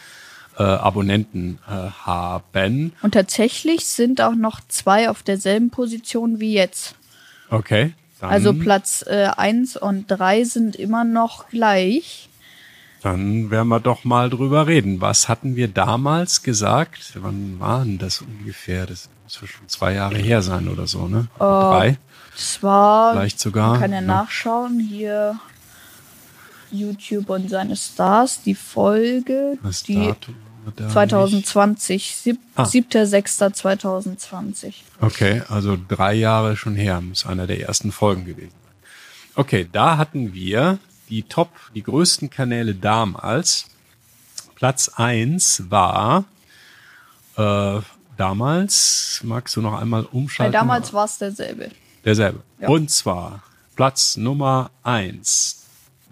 [0.58, 2.92] äh, Abonnenten äh, haben.
[3.02, 6.94] Und tatsächlich sind auch noch zwei auf derselben Position wie jetzt.
[7.50, 7.92] Okay.
[8.20, 12.28] Dann, Also Platz äh, 1 und 3 sind immer noch gleich.
[13.02, 15.00] dann werden wir doch mal drüber reden.
[15.00, 17.12] Was hatten wir damals gesagt?
[17.16, 18.86] Wann waren das ungefähr?
[18.86, 21.26] Das muss ja schon zwei Jahre her sein oder so, ne?
[21.38, 21.98] Drei?
[22.34, 23.72] Das war, Vielleicht sogar.
[23.72, 24.06] man kann ja ne?
[24.06, 25.38] nachschauen, hier
[26.72, 30.34] YouTube und seine Stars, die Folge, Das die Datum.
[30.92, 32.64] 2020, sieb, Ah.
[32.64, 34.74] 7.6.2020.
[35.00, 38.72] Okay, also drei Jahre schon her, muss einer der ersten Folgen gewesen sein.
[39.37, 43.66] Okay, da hatten wir die Top, die größten Kanäle damals.
[44.55, 46.24] Platz eins war
[47.37, 47.81] äh,
[48.16, 50.53] damals, magst du noch einmal Weil umschalten?
[50.53, 51.70] damals war es derselbe.
[52.05, 52.40] Derselbe.
[52.61, 52.68] Ja.
[52.68, 53.42] Und zwar
[53.77, 55.63] Platz Nummer eins.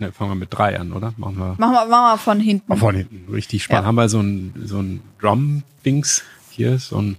[0.02, 1.14] Ne, fangen wir mit drei an, oder?
[1.16, 2.76] Machen wir Machen wir, machen wir von hinten.
[2.76, 3.32] Von hinten.
[3.32, 3.84] Richtig spannend.
[3.84, 3.86] Ja.
[3.86, 7.16] Haben wir so ein, so ein Drum-Dings hier, so ein.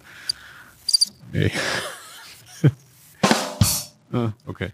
[1.32, 1.52] Nee.
[4.15, 4.69] Ah, okay.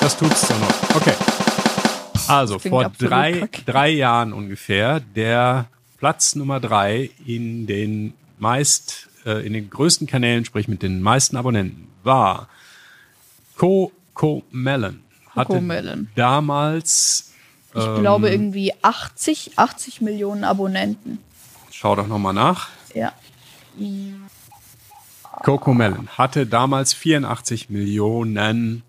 [0.00, 0.96] Das tut's dann noch.
[0.96, 1.12] Okay.
[2.26, 5.66] Also, vor drei, drei Jahren ungefähr, der
[5.98, 11.36] Platz Nummer drei in den meist, äh, in den größten Kanälen, sprich mit den meisten
[11.36, 12.48] Abonnenten, war
[13.58, 15.00] Coco Melon.
[15.36, 16.08] Hatte Cocomelon.
[16.14, 17.28] damals
[17.78, 18.00] Ich Ähm.
[18.00, 21.18] glaube irgendwie 80, 80 Millionen Abonnenten.
[21.70, 22.68] Schau doch nochmal nach.
[22.94, 23.12] Ja.
[25.44, 28.82] Coco Melon hatte damals 84 Millionen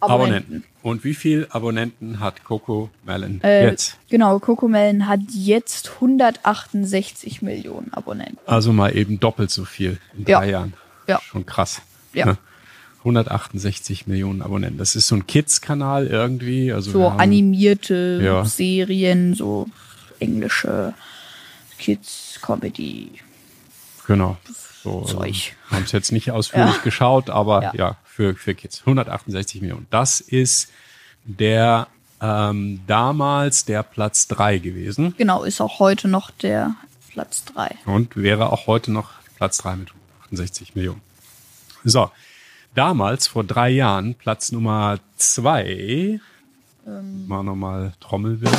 [0.00, 0.64] Abonnenten.
[0.82, 3.96] Und wie viel Abonnenten hat Coco Melon Äh, jetzt?
[4.08, 8.38] Genau, Cocomelon hat jetzt 168 Millionen Abonnenten.
[8.46, 10.38] Also mal eben doppelt so viel in Ja.
[10.40, 10.74] drei Jahren.
[11.08, 11.20] Ja.
[11.22, 11.80] Schon krass.
[12.12, 12.36] Ja.
[13.12, 13.20] Ne?
[13.20, 14.78] 168 Millionen Abonnenten.
[14.78, 16.72] Das ist so ein Kids-Kanal irgendwie.
[16.72, 18.44] Also So haben- animierte Ja.
[18.44, 19.68] Serien, so
[20.18, 20.94] englische
[21.78, 23.12] Kids-Comedy.
[24.06, 24.36] Genau.
[24.82, 25.54] So, also, Zeug.
[25.70, 26.82] haben es jetzt nicht ausführlich Ja.
[26.82, 27.96] geschaut, aber ja, Ja.
[28.04, 28.82] für, für Kids.
[28.86, 29.86] 168 Millionen.
[29.90, 30.70] Das ist
[31.24, 31.88] der
[32.22, 36.74] ähm, damals der Platz drei gewesen Genau, ist auch heute noch der
[37.12, 37.74] Platz 3.
[37.84, 39.90] und wäre auch heute noch Platz drei mit
[40.30, 41.02] 168 Millionen.
[41.84, 42.10] So,
[42.76, 46.20] damals vor drei Jahren Platz Nummer zwei.
[46.86, 47.26] Ähm.
[47.26, 48.52] Mal nochmal Trommelwirbel.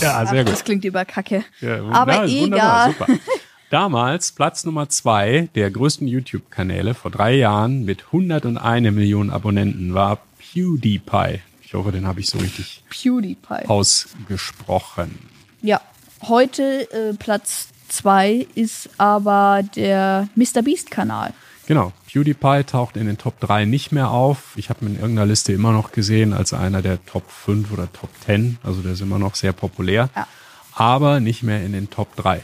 [0.00, 0.52] ja, sehr gut.
[0.52, 1.44] Das klingt über Kacke.
[1.60, 3.18] Ja, Aber wunderbar, egal.
[3.70, 10.18] Damals Platz Nummer zwei der größten YouTube-Kanäle vor drei Jahren mit 101 Millionen Abonnenten war
[10.38, 11.40] PewDiePie.
[11.62, 13.68] Ich hoffe, den habe ich so richtig PewDiePie.
[13.68, 15.16] ausgesprochen.
[15.62, 15.80] Ja,
[16.22, 21.32] heute äh, Platz 2 ist aber der MrBeast-Kanal.
[21.66, 24.54] Genau, PewDiePie taucht in den Top 3 nicht mehr auf.
[24.56, 27.92] Ich habe ihn in irgendeiner Liste immer noch gesehen als einer der Top 5 oder
[27.92, 28.58] Top 10.
[28.64, 30.08] Also der ist immer noch sehr populär.
[30.16, 30.26] Ja.
[30.72, 32.42] Aber nicht mehr in den Top 3.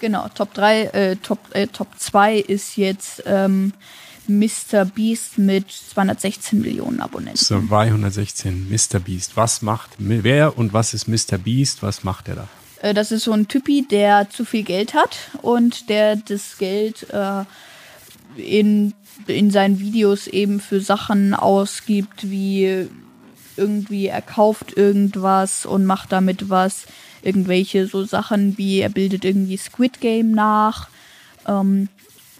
[0.00, 3.72] Genau, Top 3, äh, Top, äh, Top 2 ist jetzt ähm,
[4.28, 7.36] MrBeast mit 216 Millionen Abonnenten.
[7.36, 9.00] 216 Mr.
[9.00, 9.36] Beast.
[9.36, 11.38] Was macht wer und was ist Mr.
[11.38, 11.82] Beast?
[11.82, 12.48] Was macht er da?
[12.82, 17.06] Äh, das ist so ein Typi, der zu viel Geld hat und der das Geld
[17.10, 17.44] äh,
[18.36, 18.94] in,
[19.26, 22.88] in seinen Videos eben für Sachen ausgibt, wie
[23.56, 26.86] irgendwie er kauft irgendwas und macht damit was.
[27.22, 30.88] Irgendwelche so Sachen wie er bildet irgendwie Squid Game nach.
[31.46, 31.88] Ähm,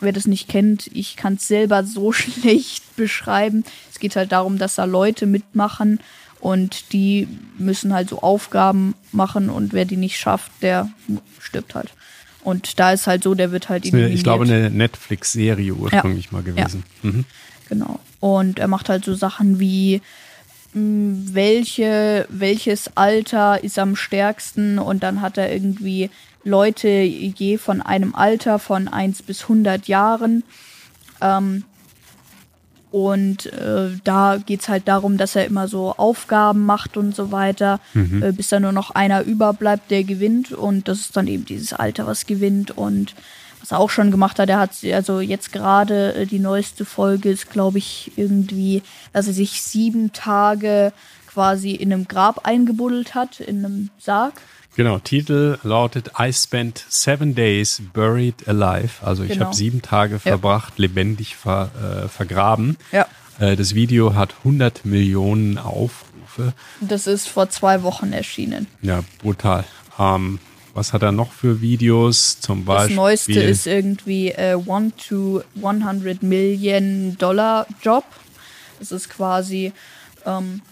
[0.00, 3.64] wer das nicht kennt, ich kann es selber so schlecht beschreiben.
[3.90, 6.00] Es geht halt darum, dass da Leute mitmachen
[6.40, 10.90] und die müssen halt so Aufgaben machen und wer die nicht schafft, der
[11.40, 11.90] stirbt halt.
[12.44, 14.12] Und da ist halt so, der wird halt eliminiert.
[14.14, 16.84] Ich glaube, eine Netflix-Serie ursprünglich mal gewesen.
[17.02, 17.24] Mhm.
[17.68, 18.00] Genau.
[18.20, 20.00] Und er macht halt so Sachen wie
[20.72, 26.10] mh, welche, welches Alter ist am stärksten und dann hat er irgendwie
[26.44, 30.44] Leute je von einem Alter von 1 bis 100 Jahren.
[31.20, 31.64] Ähm,
[32.90, 37.80] und äh, da geht's halt darum, dass er immer so Aufgaben macht und so weiter,
[37.94, 38.22] Mhm.
[38.22, 40.52] äh, bis da nur noch einer überbleibt, der gewinnt.
[40.52, 42.70] Und das ist dann eben dieses Alter, was gewinnt.
[42.76, 43.14] Und
[43.60, 47.30] was er auch schon gemacht hat, er hat also jetzt gerade äh, die neueste Folge
[47.30, 50.92] ist, glaube ich, irgendwie, dass er sich sieben Tage
[51.26, 54.32] quasi in einem Grab eingebuddelt hat, in einem Sarg.
[54.78, 59.04] Genau, Titel lautet I spent seven days buried alive.
[59.04, 59.46] Also ich Genau.
[59.46, 62.76] habe sieben Tage verbracht, lebendig ver, äh, vergraben.
[62.92, 63.08] Ja.
[63.40, 66.52] Äh, das Video hat 100 Millionen Aufrufe.
[66.80, 68.68] Das ist vor zwei Wochen erschienen.
[68.80, 69.64] Ja, brutal.
[69.98, 70.38] Ähm,
[70.74, 72.38] was hat er noch für Videos?
[72.38, 72.94] Zum Das Beispiel.
[72.96, 78.04] neueste ist irgendwie äh, One to 100 Million Dollar Job.
[78.78, 79.72] Das ist quasi,
[80.24, 80.62] ähm,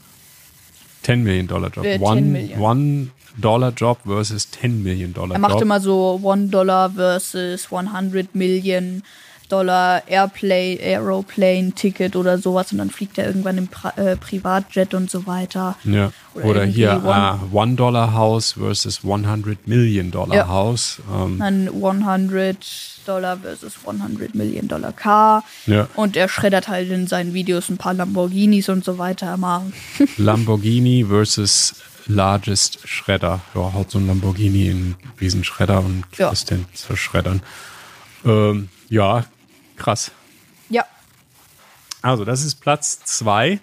[1.03, 1.85] 10 Million Dollar Job.
[1.85, 5.51] Äh, 10 one, one Dollar Job versus 10 Million Dollar er Job.
[5.51, 9.03] macht immer so One Dollar versus 100 Million
[9.49, 14.93] Dollar Airplay, Aeroplane Ticket oder sowas und dann fliegt er irgendwann im Pri äh, Privatjet
[14.93, 15.77] und so weiter.
[15.85, 16.11] Ja.
[16.35, 20.49] Oder Oder, hier One- äh, One Dollar House versus 100 Million Dollar Ja.
[20.49, 20.99] House.
[21.15, 22.57] Ähm, Dann 100
[23.07, 25.45] Dollar versus 100 Million Dollar Car.
[25.67, 25.87] Ja.
[25.95, 29.63] Und er schreddert halt in seinen Videos ein paar Lamborghinis und so weiter mal.
[30.17, 31.75] Lamborghini versus
[32.07, 33.41] Largest Schredder.
[33.55, 36.31] Ja, haut so ein Lamborghini in einen riesen Schredder und Ja.
[36.31, 37.43] lässt den zerschreddern.
[38.25, 39.25] Ähm, ja,
[39.77, 40.11] krass.
[40.69, 40.85] ja,
[42.03, 43.61] Also das ist Platz zwei.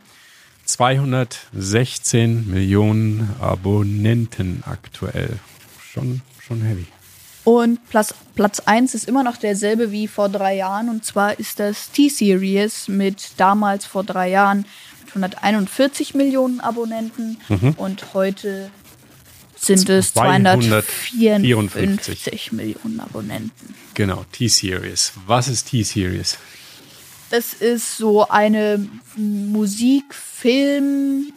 [0.66, 5.40] 216 Millionen Abonnenten aktuell.
[5.92, 6.86] Schon, schon heavy.
[7.44, 10.90] Und Platz, Platz 1 ist immer noch derselbe wie vor drei Jahren.
[10.90, 14.66] Und zwar ist das T-Series mit damals vor drei Jahren
[15.16, 17.38] mit 141 Millionen Abonnenten.
[17.78, 18.72] Und heute
[19.56, 23.76] sind es 254 Millionen Abonnenten.
[23.94, 25.14] Genau, T-Series.
[25.28, 26.38] Was ist T-Series?
[27.30, 31.32] Das ist so eine Musikfilm,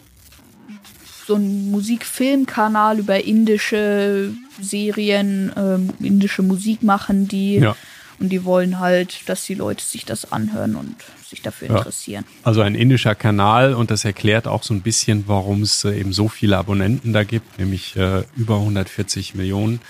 [1.27, 7.55] so ein Musikfilmkanal über indische Serien, ähm, indische Musik machen die.
[7.57, 7.75] Ja.
[8.19, 10.95] Und die wollen halt, dass die Leute sich das anhören und
[11.29, 11.77] sich dafür Ja.
[11.77, 12.25] interessieren.
[12.41, 16.13] Also ein indischer Kanal und das erklärt auch so ein bisschen, warum es äh, eben
[16.13, 19.81] so viele Abonnenten da gibt, nämlich äh, über 140 Millionen.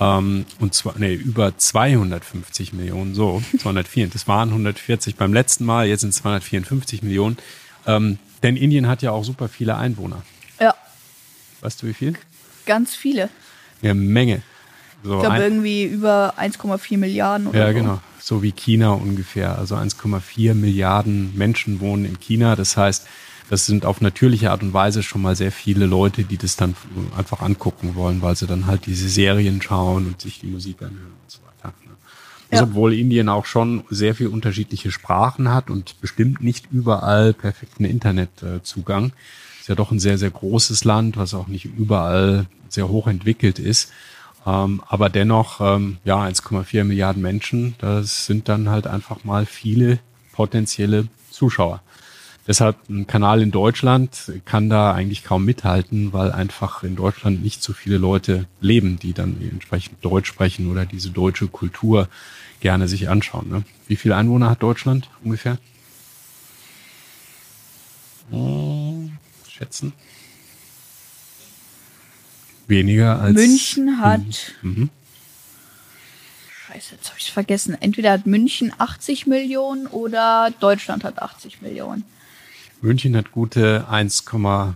[0.00, 4.06] Ähm, und zwar, nee, über 250 Millionen, so, 204.
[4.06, 7.36] Das waren 140 beim letzten Mal, jetzt sind es 254 Millionen.
[7.86, 10.22] Ähm, denn Indien hat ja auch super viele Einwohner.
[11.60, 12.14] Weißt du wie viel?
[12.66, 13.28] ganz viele.
[13.82, 14.42] Eine Menge.
[15.02, 17.74] So Ich glaube irgendwie über 1,4 Milliarden oder Ja, so.
[17.74, 18.00] genau.
[18.20, 19.58] So wie China ungefähr.
[19.58, 22.54] Also 1,4 Milliarden Menschen wohnen in China.
[22.54, 23.06] Das heißt,
[23.48, 26.76] das sind auf natürliche Art und Weise schon mal sehr viele Leute, die das dann
[27.16, 31.12] einfach angucken wollen, weil sie dann halt diese Serien schauen und sich die Musik anhören
[31.24, 31.74] und so weiter.
[32.52, 32.68] Also, Ja.
[32.70, 39.06] Obwohl Indien auch schon sehr viel unterschiedliche Sprachen hat und bestimmt nicht überall perfekten Internetzugang.
[39.06, 39.14] Ist
[39.70, 43.90] ja doch ein sehr, sehr großes Land, was auch nicht überall sehr hoch entwickelt ist.
[44.46, 49.98] Ähm, aber dennoch, ähm, ja, 1,4 Milliarden Menschen, das sind dann halt einfach mal viele
[50.32, 51.82] potenzielle Zuschauer.
[52.46, 57.62] Deshalb ein Kanal in Deutschland kann da eigentlich kaum mithalten, weil einfach in Deutschland nicht
[57.62, 62.08] so viele Leute leben, die dann entsprechend Deutsch sprechen oder diese deutsche Kultur
[62.60, 63.48] gerne sich anschauen.
[63.48, 63.62] Ne?
[63.86, 65.58] Wie viele Einwohner hat Deutschland ungefähr?
[68.30, 68.89] Hm,
[69.60, 69.92] schätzen.
[72.66, 74.54] Weniger als München hat.
[74.62, 74.90] Mhm.
[76.66, 77.76] Scheiße, jetzt habe ich vergessen.
[77.80, 82.04] Entweder hat München 80 Millionen oder Deutschland hat 80 Millionen.
[82.80, 84.74] München hat gute 1,2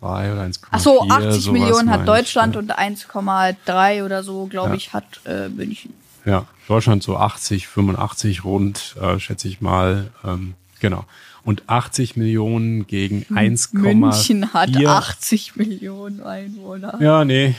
[0.00, 0.58] oder 1,4.
[0.70, 2.60] Ach so, 80 sowas Millionen hat ich, Deutschland ja.
[2.60, 4.74] und 1,3 oder so, glaube Ja.
[4.74, 5.92] ich, hat äh, München.
[6.24, 10.10] Ja, Deutschland so 80, 85 rund, äh, schätze ich mal.
[10.24, 11.04] Ähm, genau.
[11.44, 13.94] Und 80 Millionen gegen 1,4.
[13.94, 16.98] München hat 80 Millionen Einwohner.
[17.00, 17.54] Ja, nee.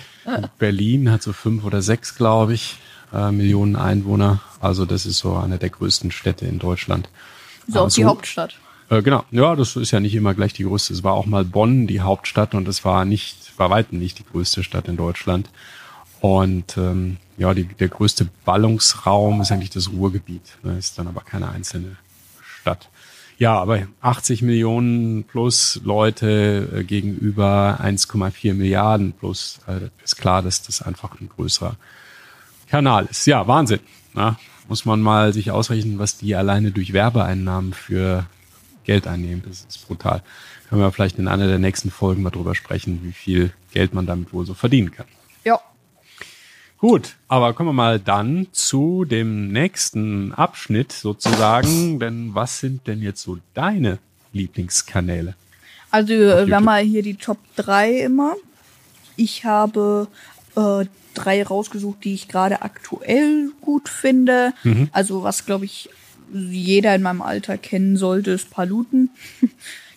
[0.59, 2.77] Berlin hat so fünf oder sechs, glaube ich,
[3.13, 4.41] äh, Millionen Einwohner.
[4.59, 7.09] Also das ist so eine der größten Städte in Deutschland.
[7.67, 8.55] So, Also- die Hauptstadt.
[8.89, 10.93] Äh, genau, ja, das ist ja nicht immer gleich die größte.
[10.93, 14.25] Es war auch mal Bonn, die Hauptstadt, und es war nicht, bei weitem nicht die
[14.25, 15.49] größte Stadt in Deutschland.
[16.21, 20.41] Und ähm, ja, die, der größte Ballungsraum ist eigentlich das Ruhrgebiet.
[20.63, 21.97] Ne, ist dann aber keine einzelne
[22.59, 22.89] Stadt.
[23.39, 30.61] Ja, aber 80 Millionen plus Leute äh, gegenüber 1,4 Milliarden plus äh, ist klar, dass
[30.61, 31.77] das einfach ein größerer
[32.69, 33.25] Kanal ist.
[33.25, 33.79] Ja, Wahnsinn.
[34.13, 38.25] Na, muss man mal sich ausrechnen, was die alleine durch Werbeeinnahmen für
[38.83, 39.41] Geld einnehmen.
[39.47, 40.21] Das ist brutal.
[40.67, 44.05] Können wir vielleicht in einer der nächsten Folgen mal drüber sprechen, wie viel Geld man
[44.05, 45.07] damit wohl so verdienen kann.
[46.79, 51.99] Gut, aber kommen wir mal dann zu dem nächsten Abschnitt sozusagen.
[51.99, 53.99] Denn was sind denn jetzt so deine
[54.31, 55.35] Lieblingskanäle?
[55.91, 58.35] Also äh, wir haben mal hier die Top 3 immer.
[59.17, 60.07] Ich habe
[60.55, 64.53] äh, drei rausgesucht, die ich gerade aktuell gut finde.
[64.63, 64.87] Mhm.
[64.93, 65.89] Also was, glaube ich,
[66.31, 69.09] jeder in meinem Alter kennen sollte, ist Paluten.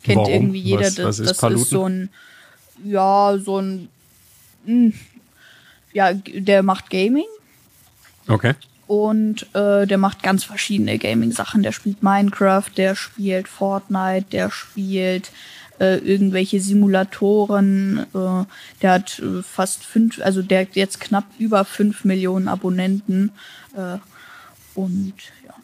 [0.02, 0.32] Kennt Warum?
[0.32, 0.86] irgendwie jeder.
[0.86, 2.08] Was- das was ist das ist so ein,
[2.84, 3.88] ja, so ein,
[4.66, 4.92] mh,
[5.92, 7.24] ja, der macht Gaming
[8.28, 8.54] Okay.
[8.86, 11.62] und äh, der macht ganz verschiedene Gaming-Sachen.
[11.62, 15.32] Der spielt Minecraft, der spielt Fortnite, der spielt
[15.80, 18.06] äh, irgendwelche Simulatoren.
[18.14, 18.44] Äh,
[18.80, 23.32] der hat äh, fast fünf, also der hat jetzt knapp über fünf Millionen Abonnenten.
[23.76, 23.98] Äh,
[24.74, 25.14] und
[25.46, 25.54] ja.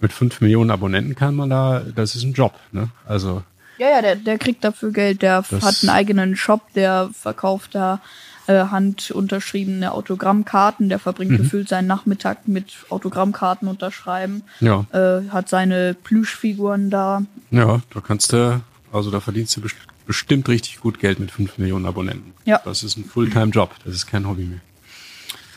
[0.00, 2.88] Mit fünf Millionen Abonnenten kann man da, das ist ein Job, ne?
[3.06, 3.42] Also,
[3.78, 5.22] Ja, ja, der, der kriegt dafür Geld.
[5.22, 8.00] Der hat einen eigenen Shop, der verkauft da
[8.46, 10.88] äh, handunterschriebene Autogrammkarten.
[10.88, 14.42] Der verbringt gefühlt seinen Nachmittag mit Autogrammkarten unterschreiben.
[14.60, 17.22] ja, Äh, hat seine Plüschfiguren da.
[17.50, 18.60] ja, da kannst du,
[18.92, 19.76] also da verdienst du best-
[20.06, 22.32] bestimmt richtig gut Geld mit fünf Millionen Abonnenten.
[22.44, 22.60] Ja.
[22.64, 24.60] Das ist ein Fulltime-Job, das ist kein Hobby mehr.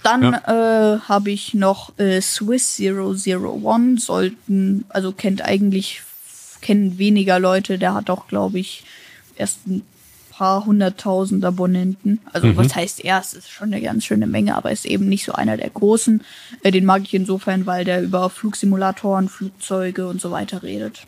[0.03, 4.05] Dann äh, habe ich noch äh, Swiss 001.
[4.05, 6.03] Sollten, also kennt eigentlich,
[6.61, 7.79] kennen weniger Leute.
[7.79, 8.83] Der hat auch, glaube ich,
[9.35, 9.81] erst ein
[10.37, 12.19] paar hunderttausend Abonnenten.
[12.33, 13.35] Also was heißt erst?
[13.35, 16.23] Ist schon eine ganz schöne Menge, aber ist eben nicht so einer der großen.
[16.61, 21.07] Äh, den mag ich insofern, weil der über Flugsimulatoren, Flugzeuge und so weiter redet.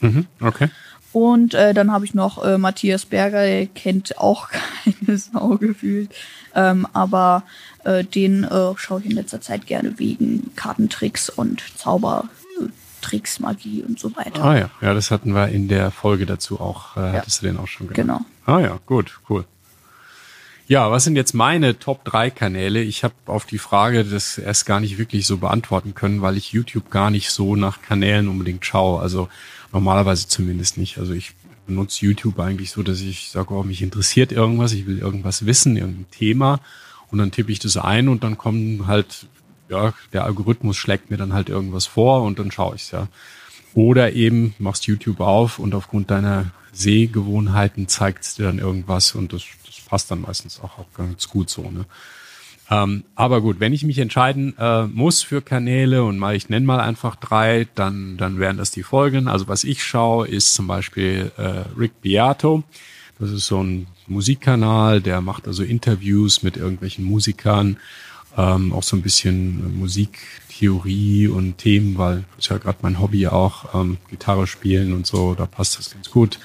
[0.00, 0.68] Mhm, okay.
[1.12, 4.48] Und äh, dann habe ich noch äh, Matthias Berger, der kennt auch
[4.84, 6.10] keine Sau gefühlt.
[6.54, 7.44] Ähm, aber
[7.84, 11.62] äh, den äh, schaue ich in letzter Zeit gerne wegen Kartentricks und
[12.98, 14.44] Zaubertricks, Magie und so weiter.
[14.44, 17.56] Ah ja, ja, das hatten wir in der Folge dazu auch, äh, hattest du den
[17.56, 18.24] auch schon genannt.
[18.44, 18.56] Genau.
[18.56, 19.44] Ah ja, gut, cool.
[20.66, 22.82] Ja, was sind jetzt meine Top 3 Kanäle?
[22.82, 26.52] Ich habe auf die Frage das erst gar nicht wirklich so beantworten können, weil ich
[26.52, 29.00] YouTube gar nicht so nach Kanälen unbedingt schaue.
[29.00, 29.30] Also
[29.72, 30.98] normalerweise zumindest nicht.
[30.98, 31.32] Also ich
[31.66, 35.76] benutze YouTube eigentlich so, dass ich sage, oh, mich interessiert irgendwas, ich will irgendwas wissen,
[35.76, 36.60] irgendein Thema
[37.10, 39.26] und dann tippe ich das ein und dann kommen halt,
[39.68, 43.08] ja, der Algorithmus schlägt mir dann halt irgendwas vor und dann schaue ich's ja.
[43.74, 49.32] Oder eben machst YouTube auf und aufgrund deiner Sehgewohnheiten zeigt es dir dann irgendwas und
[49.32, 51.70] das, das passt dann meistens auch, auch ganz gut so.
[51.70, 51.84] Ne?
[52.70, 56.66] Ähm, aber gut, wenn ich mich entscheiden äh, muss für Kanäle und mal ich nenne
[56.66, 59.28] mal einfach drei, dann, dann wären das die Folgen.
[59.28, 62.62] Also was ich schaue, ist zum Beispiel äh, Rick Beato.
[63.18, 67.78] Das ist so ein Musikkanal, der macht also Interviews mit irgendwelchen Musikern,
[68.38, 73.00] ähm, auch so ein bisschen äh, Musiktheorie und Themen, weil das ist ja gerade mein
[73.00, 76.38] Hobby auch, ähm, Gitarre spielen und so, da passt das ganz gut.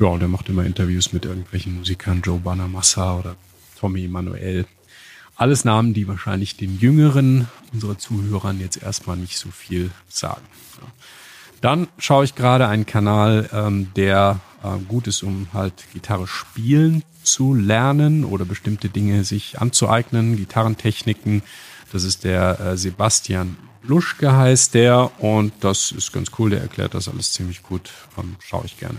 [0.00, 3.36] Ja, und er macht immer Interviews mit irgendwelchen Musikern, Joe Bonamassa oder
[3.78, 4.66] Tommy Manuel.
[5.36, 10.46] Alles Namen, die wahrscheinlich den Jüngeren unserer Zuhörern jetzt erstmal nicht so viel sagen.
[10.80, 10.88] Ja.
[11.60, 17.02] Dann schaue ich gerade einen Kanal, ähm, der äh, gut ist, um halt Gitarre spielen
[17.22, 21.42] zu lernen oder bestimmte Dinge sich anzueignen, Gitarrentechniken.
[21.92, 23.56] Das ist der äh, Sebastian
[23.88, 28.36] Luschke heißt der und das ist ganz cool, der erklärt das alles ziemlich gut, ähm,
[28.40, 28.98] schaue ich gerne.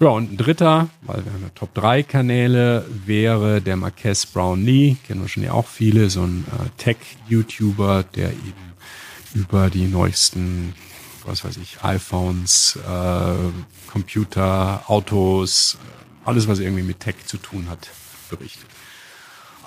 [0.00, 4.96] Ja, und ein dritter, weil wir haben ja Top 3 Kanäle, wäre der Marquez Brownlee,
[5.06, 8.74] kennen ja auch viele, so ein äh, Tech-YouTuber, der eben
[9.34, 10.74] über die neuesten,
[11.28, 13.34] was weiß ich, iPhones, äh,
[13.90, 15.78] Computer, Autos,
[16.24, 17.88] alles, was irgendwie mit Tech zu tun hat,
[18.30, 18.66] berichtet.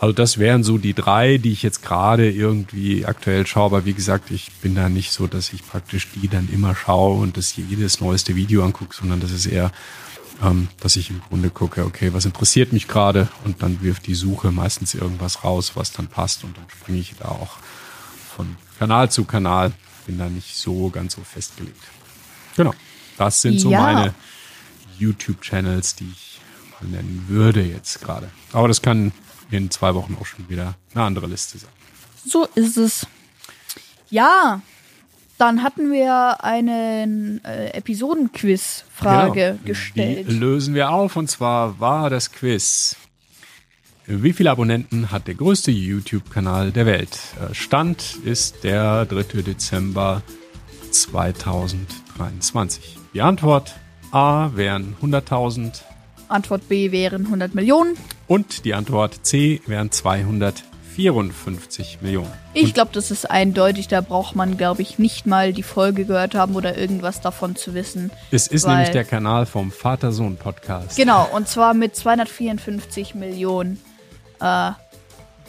[0.02, 3.66] Also das wären so die drei, die ich jetzt gerade irgendwie aktuell schaue.
[3.66, 7.20] Aber wie gesagt, ich bin da nicht so, dass ich praktisch die dann immer schaue
[7.20, 9.72] und das jedes neueste Video angucke, sondern das ist eher,
[10.42, 14.16] ähm, dass ich im Grunde gucke, okay, was interessiert mich gerade und dann wirft die
[14.16, 17.58] Suche meistens irgendwas raus, was dann passt und dann springe ich da auch
[18.36, 19.72] von Kanal zu Kanal.
[20.12, 21.82] Bin da nicht so ganz so festgelegt.
[22.58, 22.74] Genau.
[23.18, 23.80] Das sind so Ja.
[23.82, 24.14] meine
[25.00, 26.42] YouTube-Channels, die ich
[26.82, 28.30] mal nennen würde jetzt gerade.
[28.52, 29.14] Aber das kann
[29.52, 31.70] in zwei Wochen auch schon wieder eine andere Liste sein.
[32.26, 33.08] So ist es.
[34.10, 34.62] Ja,
[35.38, 39.60] dann hatten wir einen äh, Episodenquiz-Frage Genau.
[39.64, 40.28] gestellt.
[40.30, 42.98] Die lösen wir auf und zwar war das Quiz.
[44.14, 47.18] Wie viele Abonnenten hat der größte YouTube-Kanal der Welt?
[47.40, 49.42] Äh, Stand ist der 3.
[49.42, 50.22] Dezember
[50.92, 52.98] 2023.
[53.14, 53.74] Die Antwort
[54.12, 55.80] A wären 100.000
[56.28, 57.96] Antwort B wären 100 Millionen.
[58.28, 62.34] und die Antwort C wären 254 Millionen.
[62.54, 63.88] Ich glaube, das ist eindeutig.
[63.88, 67.74] Da braucht man, glaube ich, nicht mal die Folge gehört haben oder irgendwas davon zu
[67.74, 68.12] wissen.
[68.30, 70.98] Es ist nämlich der Kanal vom Vater-Sohn-Podcast.
[70.98, 73.80] Genau, und zwar mit 254 Millionen
[74.42, 74.72] äh,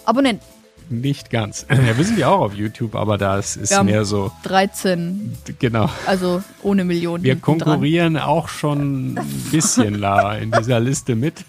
[0.04, 0.44] Abonnenten.
[0.90, 1.64] Nicht ganz.
[1.70, 5.88] Ja, wir sind ja auch auf YouTube, aber das ist haben mehr so, 13, genau.
[6.06, 7.24] also ohne Millionen.
[7.24, 7.58] Wir hinten dran.
[7.60, 11.44] konkurrieren auch schon ein bisschen la in dieser Liste mit.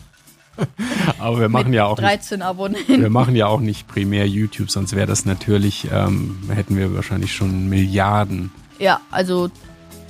[1.18, 3.02] Aber wir machen ja auch nicht 13 Abonnenten.
[3.02, 7.34] Wir machen ja auch nicht primär YouTube, sonst wäre das natürlich, ähm, hätten wir wahrscheinlich
[7.34, 9.50] schon Milliarden Ja, also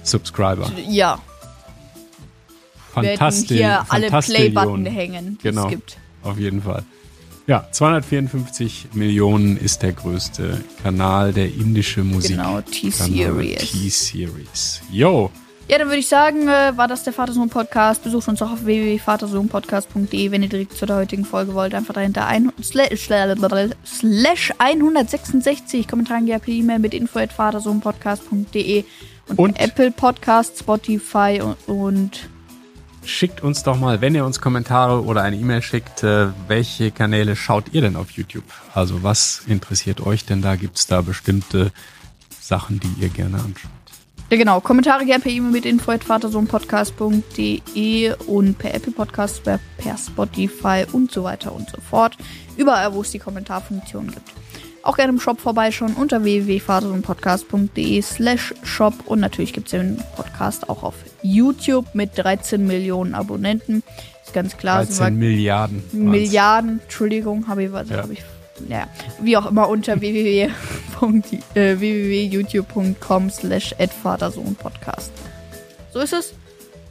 [0.03, 0.69] Subscriber.
[0.85, 1.17] ja,
[2.93, 3.57] wir hätten Fantastisch.
[3.57, 5.63] hier alle Play-Button hängen, die Genau.
[5.63, 5.97] es gibt.
[6.23, 6.83] Auf jeden Fall.
[7.45, 12.37] Ja, 254 Millionen ist der größte Kanal der indische Musik.
[12.37, 13.71] Genau, T-Series.
[13.71, 14.81] T-Series.
[14.89, 15.29] Yo,
[15.67, 18.03] Ja, dann würde ich sagen, äh, war das der Vatersohn-Podcast.
[18.03, 21.73] Besucht uns auch auf www.vatersohnpodcast.de, wenn ihr direkt zu der heutigen Folge wollt.
[21.73, 23.09] Einfach dahinter ein, slash,
[23.85, 28.83] slash 166 Kommentare per E-Mail mit info at vatersohnpodcast.de
[29.29, 29.59] und, Und?
[29.59, 32.29] Apple Podcast, Spotify und, und
[33.05, 37.35] schickt uns doch mal, wenn ihr uns Kommentare oder eine E-Mail schickt, äh, welche Kanäle
[37.35, 38.45] schaut ihr denn auf YouTube?
[38.73, 40.55] Also was interessiert euch denn da?
[40.55, 41.71] Gibt es da bestimmte
[42.39, 43.69] Sachen, die ihr gerne anschaut?
[44.29, 44.61] Ja, genau.
[44.61, 50.85] Kommentare gerne per E-Mail mit info at vatersohnpodcast.de und per Apple Podcast, per per Spotify
[50.91, 52.17] und so weiter und so fort.
[52.57, 54.33] Überall, wo es die Kommentarfunktion gibt.
[54.81, 60.67] Auch gerne im Shop vorbeischauen unter www.vatersohnpodcast.de slash shop und natürlich gibt es den Podcast
[60.67, 63.81] auch auf YouTube mit 13 Millionen Abonnenten.
[64.23, 64.77] Ist ganz klar.
[64.79, 65.83] 13 soweit- Milliarden.
[65.91, 65.93] waren's.
[66.11, 67.97] Milliarden, Entschuldigung, habe ich was, Ja.
[68.03, 68.21] hab ich,
[68.69, 68.87] ja,
[69.21, 70.49] wie auch immer unter www.
[71.55, 73.73] äh, www.youtube.com slash
[74.59, 75.11] Podcast.
[75.91, 76.33] So ist es.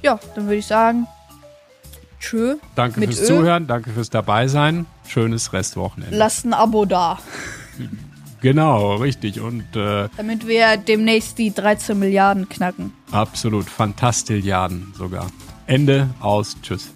[0.02, 1.06] Ja, dann würde ich sagen,
[2.20, 2.56] tschö.
[2.74, 3.26] Danke fürs Ö.
[3.26, 4.86] Zuhören, danke fürs Dabeisein.
[5.06, 6.16] Schönes Restwochenende.
[6.16, 7.18] Lasst ein Abo da,
[8.42, 9.40] genau, richtig.
[9.40, 12.92] Und äh, damit wir demnächst die 13 Milliarden knacken.
[13.10, 15.28] absolut Fantastilliarden sogar.
[15.66, 16.56] Ende aus.
[16.60, 16.90] Tschüss.